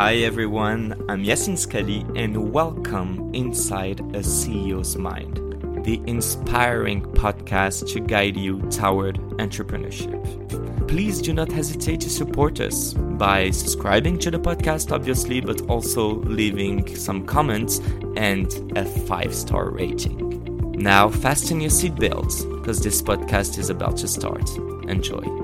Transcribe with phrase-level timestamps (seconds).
[0.00, 5.36] Hi everyone, I'm Yacine Sqalli and welcome inside a CEO's Mind,
[5.84, 10.88] the inspiring podcast to guide you toward entrepreneurship.
[10.88, 16.14] Please do not hesitate to support us by subscribing to the podcast, obviously, but also
[16.20, 17.80] leaving some comments
[18.16, 20.72] and a five star rating.
[20.78, 24.48] Now, fasten your seatbelts because this podcast is about to start.
[24.88, 25.39] Enjoy.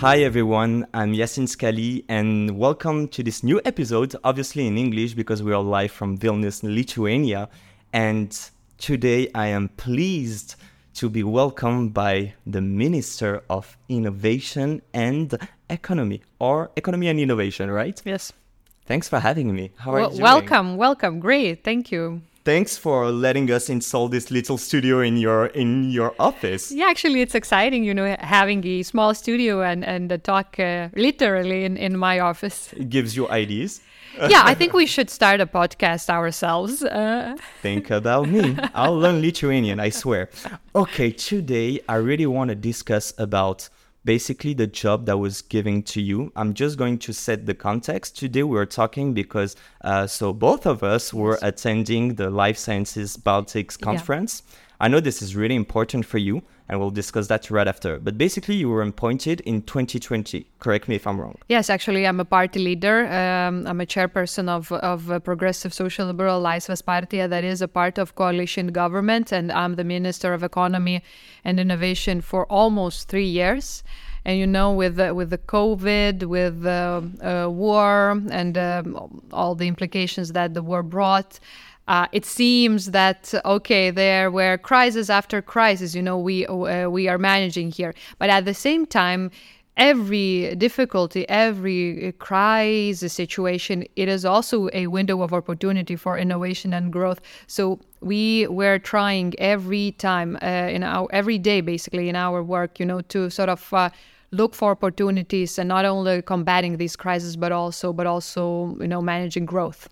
[0.00, 5.42] Hi everyone, I'm Yacine Sqalli and welcome to this new episode, obviously in English because
[5.42, 7.50] we are live from Vilnius, Lithuania.
[7.92, 8.34] And
[8.78, 10.54] today I am pleased
[10.94, 15.36] to be welcomed by the Minister of Innovation and
[15.68, 18.00] Economy, or Economy and Innovation, right?
[18.02, 18.32] Yes.
[18.86, 19.72] Thanks for having me.
[19.76, 20.22] How are Well, you doing?
[20.22, 21.20] welcome, welcome.
[21.20, 22.22] Great, thank you.
[22.50, 26.72] Thanks for letting us install this little studio in your in your office.
[26.72, 30.88] Yeah, actually, it's exciting, you know, having a small studio and and uh, talk uh,
[30.96, 32.72] literally in in my office.
[32.72, 33.80] It gives you ideas.
[34.28, 36.82] yeah, I think we should start a podcast ourselves.
[36.82, 38.56] Uh, Think about me.
[38.74, 40.28] I'll learn Lithuanian, I swear.
[40.74, 43.68] Okay, today I really want to discuss about
[44.04, 46.32] basically the job that was given to you.
[46.36, 48.18] I'm just going to set the context.
[48.18, 53.78] Today we're talking because uh, so both of us were attending the Life Sciences Baltics
[53.78, 54.42] conference.
[54.80, 57.98] I know this is really important for you, and we'll discuss that right after.
[57.98, 60.46] But basically, you were appointed in 2020.
[60.60, 61.36] Correct me if I'm wrong.
[61.48, 63.06] yes, actually, I'm a party leader.
[63.06, 68.14] Um, I'm a chairperson of of Progressive Social Liberal Laisvės that is a part of
[68.14, 71.02] coalition government, and I'm the Minister of Economy
[71.44, 73.82] and Innovation for almost three years.
[74.24, 79.54] And you know, with the, with the COVID, with the uh, war, and um, all
[79.54, 81.40] the implications that the war brought,
[81.88, 85.94] uh, it seems that okay, there were crisis after crisis.
[85.94, 89.30] You know, we uh, we are managing here, but at the same time,
[89.76, 96.92] every difficulty, every crisis situation, it is also a window of opportunity for innovation and
[96.92, 97.20] growth.
[97.46, 102.78] So we were trying every time uh, in our every day, basically in our work,
[102.78, 103.72] you know, to sort of.
[103.72, 103.90] Uh,
[104.32, 109.02] look for opportunities and not only combating these crises but also but also you know
[109.02, 109.88] managing growth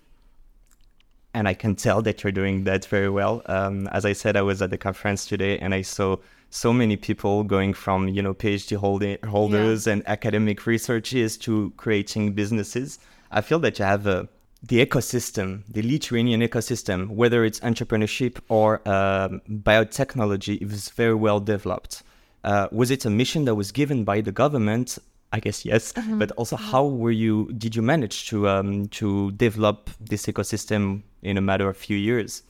[1.33, 3.41] and I can tell that you're doing that very well.
[3.45, 6.17] Um, as I said, I was at the conference today, and I saw
[6.49, 12.33] so many people going from you know PhD holder, holders and academic researchers to creating
[12.33, 12.99] businesses.
[13.31, 14.27] I feel that you have a
[14.61, 22.03] the ecosystem, the Lithuanian ecosystem, whether it's entrepreneurship or um, biotechnology, is very well developed.
[22.43, 24.97] Uh, was it a mission that was given by the government?
[25.31, 27.51] I guess yes, but also how were you?
[27.57, 32.41] Did you manage to um, to develop this ecosystem in a matter of few years?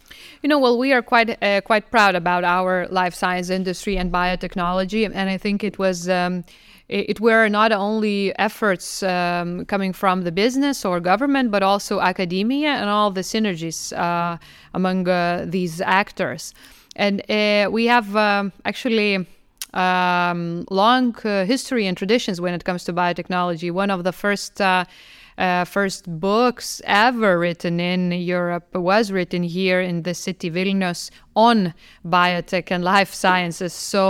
[0.42, 4.12] You know, well, we are quite uh, quite proud about our life science industry and
[4.12, 6.08] biotechnology, and I think it was.
[6.08, 6.46] Um,
[6.88, 12.00] it it were not only efforts um, coming from the business or government, but also
[12.00, 14.38] academia and all the synergies uh,
[14.74, 16.54] among uh, these actors.
[16.96, 19.28] And uh, we have um, actually
[19.74, 23.72] um, long uh, history and traditions when it comes to biotechnology.
[23.72, 24.86] One of the first uh,
[25.38, 31.12] uh, first books ever written in Europe was written here in the city Vilnius
[31.48, 31.74] on
[32.16, 33.74] biotech and life sciences.
[33.94, 34.02] So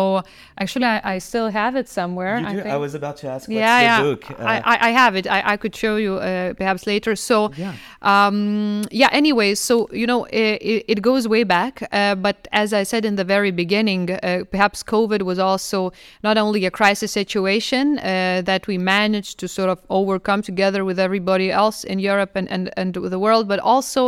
[0.62, 2.36] actually, I, I still have it somewhere.
[2.40, 2.76] You I.
[2.76, 3.44] I was about to ask.
[3.48, 4.02] What's yeah, the yeah.
[4.10, 4.22] book?
[4.32, 5.26] Uh, I, I, I have it.
[5.38, 7.14] I, I could show you uh, perhaps later.
[7.30, 7.74] So, Yeah.
[8.14, 9.10] um, yeah.
[9.22, 11.74] Anyway, so you know, it, it goes way back.
[11.92, 14.18] Uh, but as I said in the very beginning, uh,
[14.54, 15.80] perhaps COVID was also
[16.28, 18.04] not only a crisis situation uh,
[18.50, 22.64] that we managed to sort of overcome together with everybody else in Europe and and
[22.82, 24.02] and the world, but also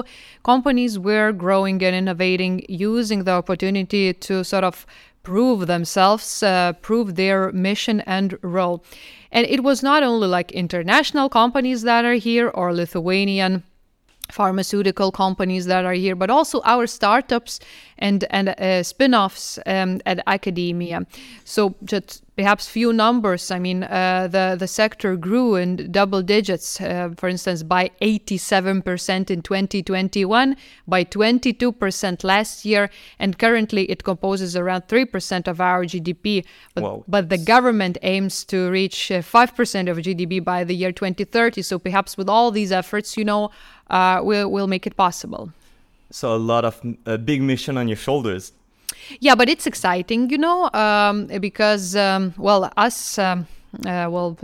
[0.53, 2.53] companies were growing and innovating,
[2.89, 4.85] using the opportunity to sort of
[5.23, 8.83] prove themselves, uh, prove their mission and role.
[9.31, 13.63] And it was not only like international companies that are here or Lithuanian
[14.31, 17.59] pharmaceutical companies that are here, but also our startups
[17.97, 21.05] and and uh, spin-offs um, at academia.
[21.43, 23.51] So just perhaps few numbers.
[23.51, 26.81] I mean, uh, the the sector grew in double digits.
[26.81, 30.55] Uh, for instance, by 87% in 2021,
[30.87, 32.89] by 22% last year,
[33.19, 36.45] and currently it composes around 3% of our GDP.
[36.73, 41.61] But, but the government aims to reach uh, 5% of GDP by the year 2030.
[41.61, 43.51] So perhaps with all these efforts, you know,
[43.91, 45.51] uh, we'll, we'll make it possible.
[46.09, 48.51] so a lot of a big mission on your shoulders.
[49.19, 53.47] Yeah, but it's exciting, you know, um, because um, well, us, um,
[53.85, 54.37] uh, well,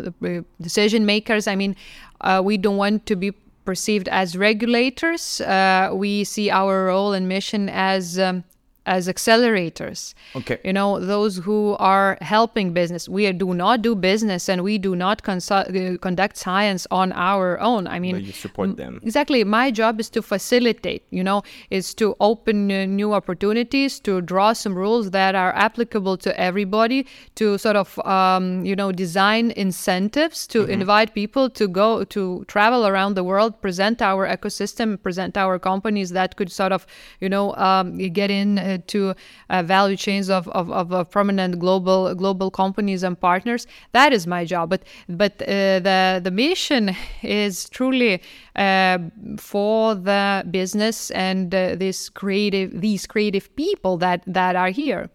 [0.62, 1.48] decision makers.
[1.48, 1.76] I mean,
[2.22, 3.32] uh, we don't want to be
[3.66, 5.42] perceived as regulators.
[5.42, 8.44] Uh, we see our role and mission as um,
[8.88, 10.14] as accelerators.
[10.36, 10.58] Okay.
[10.64, 13.08] You know, those who are helping business.
[13.08, 17.60] We do not do business and we do not consu- uh, conduct science on our
[17.60, 17.86] own.
[17.88, 19.00] I mean, But you support them.
[19.04, 19.44] Exactly.
[19.44, 24.54] My job is to facilitate, you know, is to open uh, new opportunities, to draw
[24.54, 27.06] some rules that are applicable to everybody,
[27.36, 32.88] to sort of, um, you know, design incentives, to invite people to go to travel
[32.88, 36.88] around the world, present our ecosystem, present our companies that could sort of,
[37.20, 39.14] you know, um, get in uh, to
[39.50, 43.68] uh, value chains of, of, of, of prominent global global companies and partners.
[43.92, 44.70] That is my job.
[44.70, 48.22] But but uh, the the mission is truly
[48.56, 49.00] uh,
[49.38, 55.10] for the business and uh, this creative these creative people that that are here.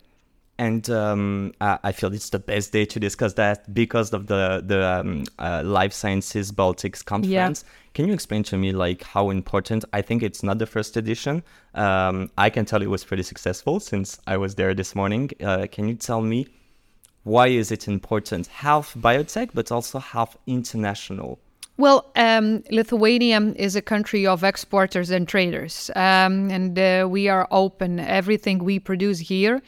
[0.59, 4.63] And um, I I feel it's the best day to discuss that because of the
[4.65, 7.65] the um, uh, Life Sciences Baltics conference.
[7.95, 9.85] Can you explain to me like how important?
[9.93, 11.43] I think it's not the first edition.
[11.75, 15.31] Um, I can tell it was pretty successful since I was there this morning.
[15.43, 16.47] Uh, can you tell me
[17.25, 18.47] why is it important?
[18.49, 21.39] Half biotech, but also half international.
[21.79, 27.49] Well, um, Lithuania is a country of exporters and traders, um, and uh, we are
[27.51, 27.99] open.
[27.99, 29.63] Everything we produce here,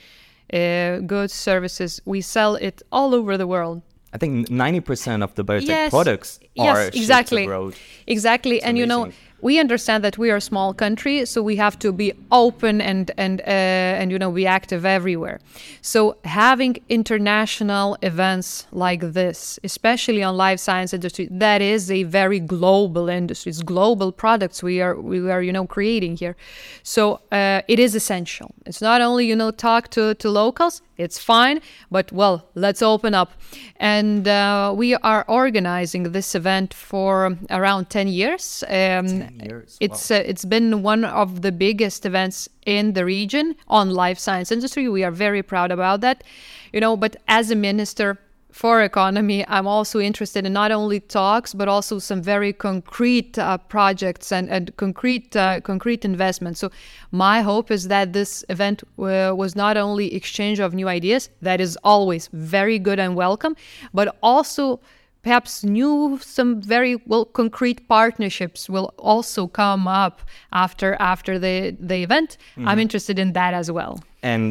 [0.52, 3.82] uh, goods, services, we sell it all over the world.
[4.12, 7.44] I think ninety percent of the biotech Yes, products yes, are shipped exactly.
[7.44, 7.74] abroad.
[8.06, 9.20] Exactly, and you know, amazing.
[9.44, 13.10] We understand that we are a small country, so we have to be open and
[13.18, 15.38] and uh, and you know be active everywhere.
[15.82, 22.40] So having international events like this, especially on life science industry, that is a very
[22.40, 23.50] global industry.
[23.50, 26.36] It's global products we are we are you know creating here.
[26.82, 28.54] So uh, it is essential.
[28.64, 30.80] It's not only you know talk to to locals.
[30.96, 33.32] It's fine, but well, let's open up.
[33.76, 38.62] And uh, we are organizing this event for around 10 years.
[38.68, 43.90] Um, years, It's uh, it's been one of the biggest events in the region on
[43.90, 44.88] life science industry.
[44.88, 46.24] We are very proud about that.
[46.72, 48.18] You know, but as a minister
[48.54, 53.58] for economy, I'm also interested in not only talks but also some very concrete uh,
[53.58, 56.60] projects and, and concrete uh, concrete investments.
[56.60, 56.70] So
[57.10, 61.60] my hope is that this event uh, was not only exchange of new ideas, that
[61.60, 63.56] is always very good and welcome,
[63.92, 64.80] but also
[65.24, 70.20] perhaps new some very well concrete partnerships will also come up
[70.52, 72.36] after after the the event.
[72.68, 73.94] I'm interested in that as well.
[74.22, 74.44] and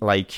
[0.00, 0.32] like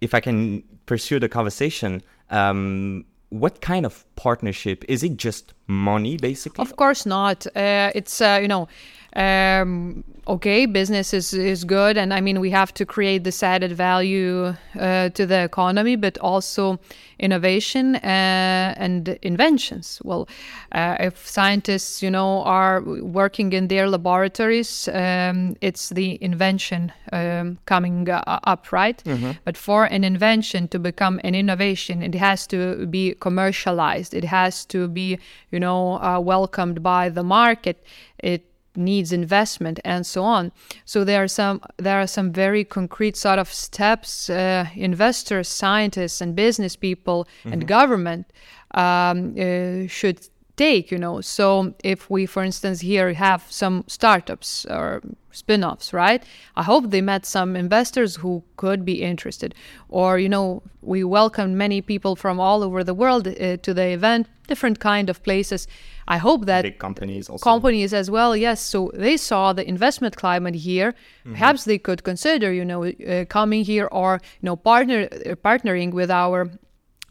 [0.00, 3.04] if i can pursue the conversation um
[3.42, 7.46] what kind of partnership is it just money basically Of course not.
[7.56, 8.68] Uh, it's uh, you know,
[9.16, 13.72] um, okay, business is is good, and I mean we have to create this added
[13.72, 16.78] value uh, to the economy, but also
[17.18, 20.00] innovation uh, and inventions.
[20.04, 20.28] Well,
[20.72, 27.58] uh, if scientists you know are working in their laboratories, um, it's the invention um,
[27.66, 29.02] coming uh, up, right?
[29.44, 34.14] But for an invention to become an innovation, it has to be commercialized.
[34.14, 35.18] It has to be,
[35.50, 37.84] you know, uh, welcomed by the market.
[38.18, 40.52] It needs investment and so on.
[40.84, 46.20] So there are some there are some very concrete sort of steps uh, investors, scientists,
[46.20, 48.26] and business people and government
[48.74, 50.90] um, uh, should take.
[50.90, 56.22] You know, so if we, for instance, here have some startups or spin-offs, right?
[56.56, 59.54] I hope they met some investors who could be interested,
[59.88, 63.88] or you know, we welcomed many people from all over the world uh, to the
[63.88, 65.66] event, different kind of places.
[66.16, 67.42] I hope that big companies also.
[67.52, 68.58] companies as well yes.
[68.72, 70.94] So they saw the investment climate here.
[71.24, 75.90] Perhaps they could consider you know uh, coming here or you know partner uh, partnering
[76.00, 76.38] with our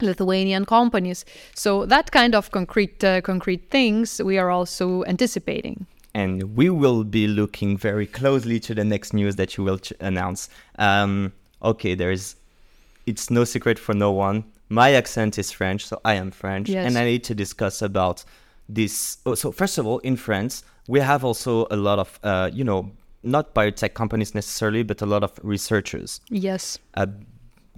[0.00, 1.24] lithuanian companies.
[1.54, 5.86] So that kind of concrete uh, concrete things we are also anticipating.
[6.14, 9.94] And we will be looking very closely to the next news that you will ch-
[10.00, 10.48] announce.
[10.78, 12.36] Um okay there's
[13.06, 14.44] it's no secret for no one.
[14.68, 16.68] My accent is french so i am french.
[16.68, 16.86] Yes.
[16.86, 18.24] and i need to discuss about
[18.68, 22.50] this oh, so first of all in france we have also a lot of uh,
[22.52, 22.90] you know
[23.22, 27.06] not biotech companies necessarily but a lot of researchers yes uh,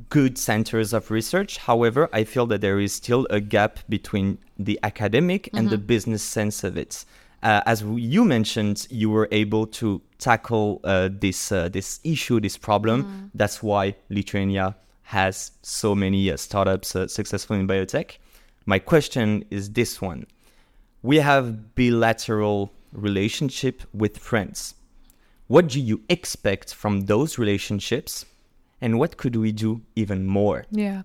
[0.08, 1.58] good centers of research.
[1.58, 6.22] However, I feel that there is still a gap between the academic and the business
[6.22, 7.04] sense of it.
[7.42, 12.56] Uh, as you mentioned, you were able to tackle uh, this uh, this issue, this
[12.56, 13.30] problem.
[13.34, 18.16] That's why Lithuania has so many uh, startups uh, successful in biotech.
[18.64, 20.26] My question is this one:
[21.04, 24.74] We have bilateral relationship with France.
[25.48, 28.24] What do you expect from those relationships?
[28.80, 30.64] And what could we do even more?
[30.70, 31.02] Yeah.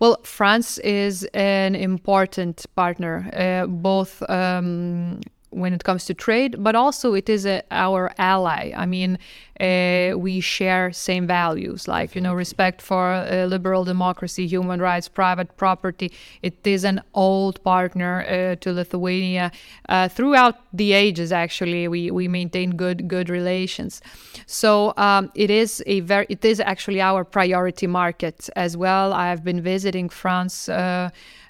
[0.00, 6.74] Well, France is an important partner, uh, both um, when it comes to trade, but
[6.74, 8.72] also it is a, our ally.
[8.76, 9.18] I mean,
[9.60, 15.08] uh, we share same values like you know respect for uh, liberal democracy, human rights,
[15.08, 16.12] private property.
[16.42, 19.50] It is an old partner uh, to Lithuania.
[19.88, 24.00] Uh, throughout the ages, actually, we we maintain good good relations.
[24.46, 29.12] So um, it is a very it is actually our priority market as well.
[29.12, 30.68] I have been visiting France.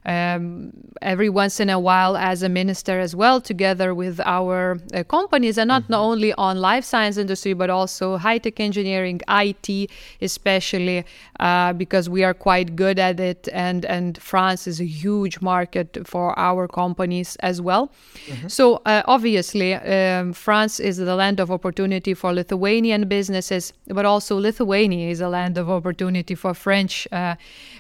[0.09, 0.73] Um,
[1.03, 5.59] every once in a while as a minister as well, together with our uh, companies,
[5.59, 5.93] and not, mm-hmm.
[5.93, 9.91] not only on life science industry, but also high tech engineering, IT,
[10.23, 11.05] especially
[11.41, 15.99] uh, because we are quite good at it, and and France is a huge market
[16.07, 17.93] for our companies as well.
[18.27, 18.49] Mm-hmm.
[18.49, 24.39] So uh, obviously, um, France is the land of opportunity for Lithuanian businesses, but also
[24.39, 27.35] Lithuania is a land of opportunity for French uh,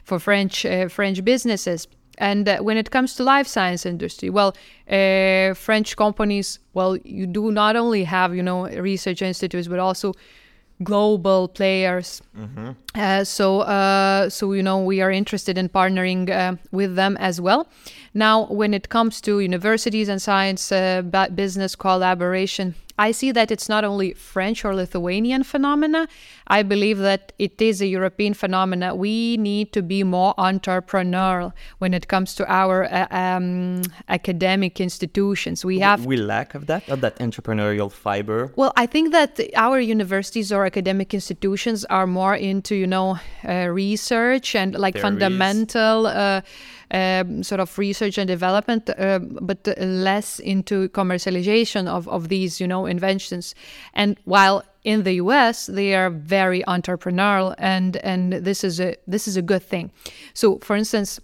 [0.04, 1.88] for French uh, French businesses.
[2.18, 4.54] And uh, when it comes to life science industry, well,
[4.90, 10.14] uh, French companies, well, you do not only have you know research institutes, but also
[10.82, 12.22] global players.
[12.36, 12.70] Mm-hmm.
[12.94, 17.40] Uh, so, uh, so you know, we are interested in partnering uh, with them as
[17.40, 17.66] well.
[18.14, 21.02] Now, when it comes to universities and science uh,
[21.34, 26.08] business collaboration, I see that it's not only French or Lithuanian phenomena.
[26.48, 28.94] I believe that it is a European phenomena.
[28.94, 35.64] We need to be more entrepreneurial when it comes to our uh, um, academic institutions.
[35.64, 38.52] We have we lack of that of that entrepreneurial fiber.
[38.56, 43.68] Well, I think that our universities or academic institutions are more into you know uh,
[43.68, 46.06] research and like there fundamental.
[46.06, 46.40] Uh,
[46.90, 52.66] um, sort of research and development, uh, but less into commercialization of, of these, you
[52.66, 53.54] know, inventions.
[53.94, 59.28] And while in the US they are very entrepreneurial, and and this is a this
[59.28, 59.90] is a good thing.
[60.34, 61.20] So, for instance.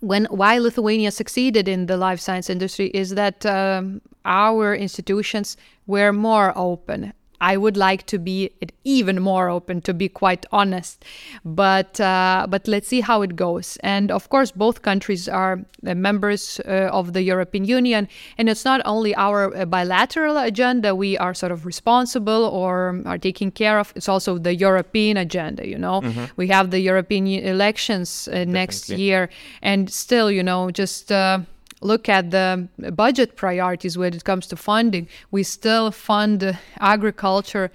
[0.00, 6.12] When why Lithuania succeeded in the life science industry is that um, our institutions were
[6.12, 7.12] more open
[7.52, 8.50] I would like to be
[8.84, 11.04] even more open, to be quite honest.
[11.44, 13.78] But uh, but let's see how it goes.
[13.82, 18.08] And of course, both countries are members uh, of the European Union,
[18.38, 23.18] and it's not only our uh, bilateral agenda we are sort of responsible or are
[23.18, 23.92] taking care of.
[23.96, 25.66] It's also the European agenda.
[25.66, 26.24] You know, mm-hmm.
[26.36, 29.28] we have the European elections uh, next year,
[29.62, 31.38] and still, you know, just uh,
[31.84, 37.70] look at the budget priorities when it comes to funding, we still fund agriculture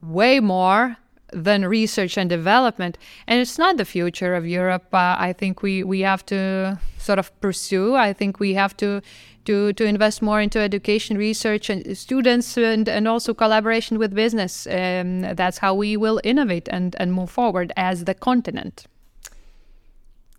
[0.00, 0.96] way more
[1.32, 2.96] than research and development.
[3.26, 4.86] And it's not the future of Europe.
[4.94, 7.96] Uh, I think we, we have to sort of pursue.
[7.96, 9.02] I think we have to
[9.44, 14.66] to, to invest more into education, research, and students, and, and also collaboration with business.
[14.66, 18.84] Um, that's how we will innovate and, and move forward as the continent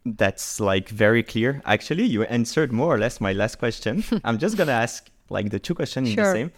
[0.05, 1.61] that's like very clear.
[1.65, 4.03] Actually, you answered more or less my last question.
[4.23, 6.23] I'm just gonna ask like the two questions sure.
[6.23, 6.51] in the same.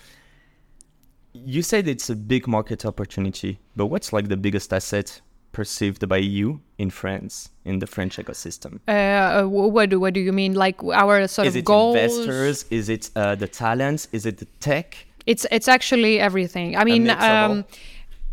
[1.33, 5.21] You said it's a big market opportunity, but what's like the biggest asset
[5.51, 8.79] perceived by you in France in the French ecosystem?
[8.87, 10.53] Uh, what do what do you mean?
[10.53, 11.95] Like our sort is of goals?
[11.95, 12.65] Is it investors?
[12.69, 14.07] Is it uh, the talents?
[14.11, 14.97] Is it the tech?
[15.25, 16.75] It's it's actually everything.
[16.75, 17.65] I mean, um,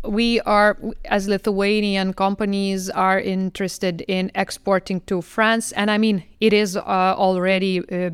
[0.03, 6.53] we are as lithuanian companies are interested in exporting to france and i mean it
[6.53, 6.81] is uh,
[7.17, 8.09] already uh,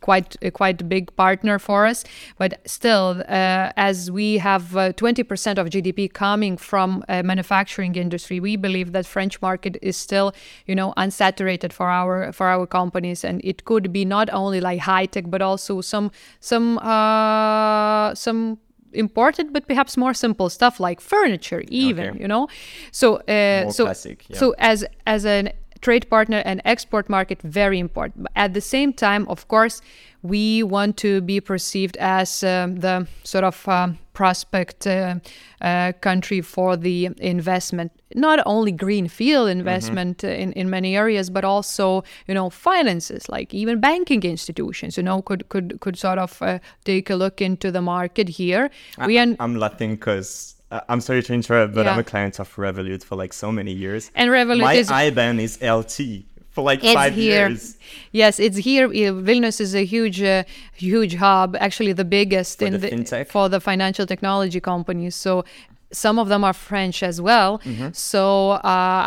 [0.00, 2.04] quite uh, quite a big partner for us
[2.38, 8.56] but still uh, as we have 20% uh, of gdp coming from manufacturing industry we
[8.56, 10.32] believe that french market is still
[10.66, 14.80] you know unsaturated for our for our companies and it could be not only like
[14.80, 18.58] high tech but also some some uh, some
[18.92, 22.20] imported but perhaps more simple stuff like furniture even okay.
[22.20, 22.48] you know
[22.90, 24.38] so uh, so classic, yeah.
[24.38, 29.26] so as as a trade partner and export market very important at the same time
[29.28, 29.80] of course
[30.22, 35.14] we want to be perceived as um, the sort of um, prospect uh,
[35.60, 39.60] uh, country for the investment not only greenfield mm-hmm.
[39.60, 40.40] investment mm-hmm.
[40.42, 45.22] in, in many areas but also you know finances like even banking institutions you know
[45.22, 49.18] could could could sort of uh, take a look into the market here I, we
[49.18, 51.92] an- i'm laughing because I'm sorry to interrupt, but yeah.
[51.92, 54.10] I'm a client of Revolut for like so many years.
[54.14, 57.48] And Revolut My is IBAN is LT for like it's five here.
[57.48, 57.76] years.
[58.12, 58.88] Yes, it's here.
[58.88, 60.44] Vilnius is a huge, uh,
[60.74, 65.14] huge hub, actually the biggest for in the, the for the financial technology companies.
[65.16, 65.44] So
[65.92, 67.60] some of them are French as well.
[67.60, 67.88] Mm-hmm.
[67.92, 68.60] So uh,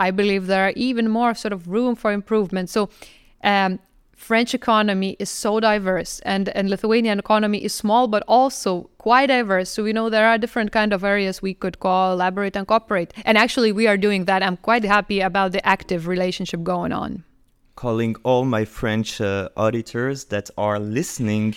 [0.08, 2.70] I believe there are even more sort of room for improvement.
[2.70, 2.90] So
[3.44, 3.80] um,
[4.22, 9.68] French economy is so diverse and, and Lithuanian economy is small but also quite diverse.
[9.72, 13.12] So we know there are different kind of areas we could collaborate and cooperate.
[13.26, 14.44] And actually we are doing that.
[14.44, 17.24] I'm quite happy about the active relationship going on.
[17.76, 21.56] Calling all my French uh, auditors that are listening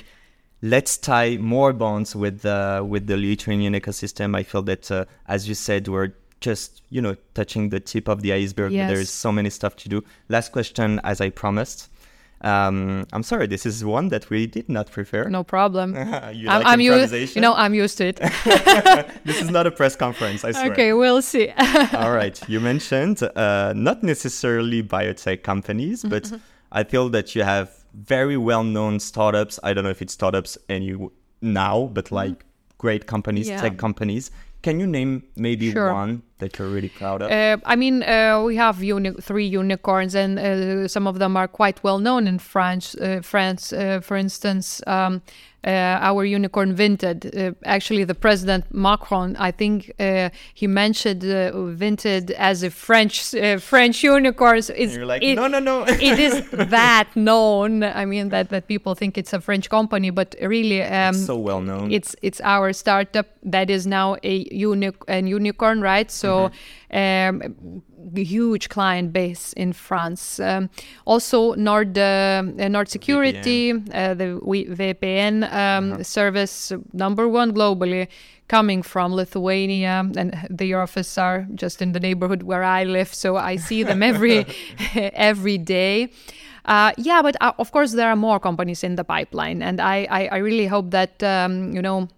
[0.62, 4.34] let's tie more bonds with the with the Lithuanian ecosystem.
[4.34, 8.22] I feel that, uh, as you said, we're just you know touching the tip of
[8.22, 8.72] the iceberg.
[8.72, 8.90] Yes.
[8.90, 10.02] There's so many stuff to do.
[10.30, 11.90] Last question, as I promised.
[12.44, 15.28] Um, I'm sorry, this is one that we did not prepare.
[15.30, 15.94] No problem.
[15.96, 17.34] you I'm, like I'm used.
[17.36, 18.16] You know, I'm used to it.
[19.24, 20.44] this is not a press conference.
[20.44, 20.72] I swear.
[20.72, 21.48] okay, we'll see.
[21.94, 22.38] All right.
[22.48, 26.40] You mentioned uh, not necessarily biotech companies, Mm-hmm, but
[26.72, 29.58] I feel that you have very well-known startups.
[29.62, 30.96] I don't know if it's startups any
[31.40, 32.44] now, but like
[32.78, 33.56] great companies, Mm-hmm.
[33.64, 33.68] Yeah.
[33.70, 34.30] tech companies.
[34.62, 35.92] Can you name maybe Sure.
[35.92, 37.30] one that you're really proud of?
[37.30, 41.48] Uh, I mean, uh, we have uni- three unicorns, and uh, some of them are
[41.48, 42.94] quite well known in France.
[42.94, 45.22] Uh, France, uh, for instance, um,
[45.66, 45.70] uh,
[46.10, 47.24] our unicorn Vinted.
[47.34, 53.34] Uh, actually, the president Macron, I think uh, he mentioned uh, Vinted as a French
[53.34, 54.60] uh, French unicorn.
[54.60, 55.84] So It's, you're like, it- no, no, no.
[55.88, 56.34] it is
[56.70, 57.82] that known.
[57.82, 61.62] I mean, that that people think it's a French company, but really, um, so well
[61.62, 61.90] known.
[61.90, 66.10] it's it's our startup that is now a uni- an unicorn, right?
[66.10, 66.23] So,
[66.92, 67.82] um,
[68.14, 70.40] huge client base in France.
[70.40, 70.70] Um,
[71.04, 78.08] also, Nord uh, uh, Nord Security, uh, the VPN um, service number one globally.
[78.46, 83.36] Coming from Lithuania, and the offices are just in the neighborhood where I live, so
[83.36, 84.44] I see them every
[84.94, 86.10] every day.
[86.66, 90.06] Uh, yeah, but uh, of course there are more companies in the pipeline, and I
[90.10, 92.08] I, I really hope that um, you know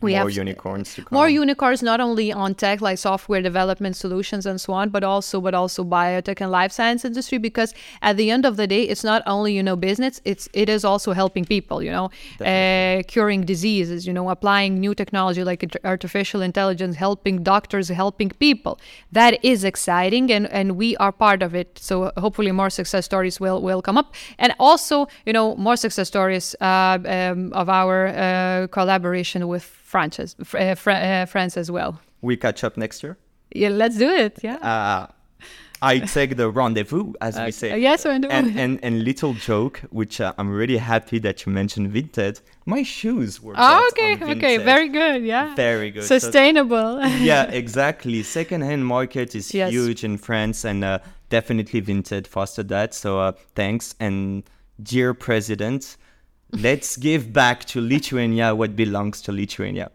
[0.00, 1.16] we more have unicorns to come.
[1.16, 5.40] more unicorns not only on tech like software development solutions and so on but also
[5.40, 9.04] but also biotech and life science industry because at the end of the day it's
[9.04, 12.10] not only you know business it's it is also helping people you know
[12.44, 18.78] uh, curing diseases you know applying new technology like artificial intelligence helping doctors helping people.
[19.12, 21.78] That is exciting and and we are part of it.
[21.78, 24.14] So hopefully more success stories will will come up.
[24.38, 29.64] And also you know more success stories uh, um, of our uh, collaboration with
[29.96, 31.92] France, as- uh, Fr- uh, France as well.
[32.22, 33.16] we catch up next year.
[33.54, 34.34] Yeah, let's do it.
[34.42, 34.56] Yeah.
[34.72, 35.06] Uh,
[35.92, 37.70] I take the rendezvous, as we say.
[37.72, 38.36] Uh, yes, rendezvous.
[38.38, 42.40] And, and and little joke, which uh, I'm really happy that you mentioned Vinted.
[42.64, 43.54] My shoes were.
[43.56, 45.22] oh, okay, okay, very good.
[45.34, 45.54] Yeah.
[45.54, 46.04] Very good.
[46.04, 46.90] So- Sustainable.
[47.30, 48.22] yeah, exactly.
[48.22, 49.70] Second-hand market is Yes.
[49.70, 50.98] huge in France, and uh,
[51.36, 52.94] definitely Vinted fostered that.
[52.94, 54.42] So uh, thanks, and
[54.92, 55.96] dear President,
[56.52, 59.90] let's give back to Lithuania what belongs to Lithuania.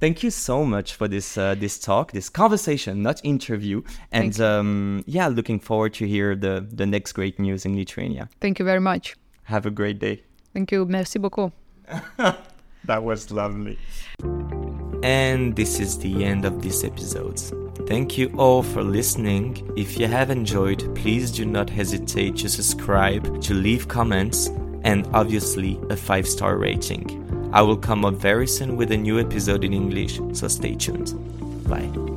[0.00, 5.04] Thank you so much for this uh, this talk, this conversation, not interview, and um,
[5.06, 8.28] yeah, looking forward to hear the the next great news in Lithuania.
[8.40, 9.14] Thank you very much.
[9.44, 10.22] Have a great day.
[10.54, 10.86] Thank you.
[10.86, 11.52] Merci beaucoup.
[12.84, 13.78] That was lovely.
[15.02, 17.38] And this is the end of this episode.
[17.86, 19.70] Thank you all for listening.
[19.76, 24.50] If you have enjoyed, please do not hesitate to subscribe, to leave comments,
[24.82, 27.50] and obviously a 5 star rating.
[27.52, 31.12] I will come up very soon with a new episode in English, so stay tuned.
[31.68, 32.09] Bye.